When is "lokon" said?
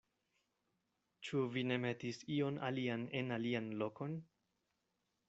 3.83-4.17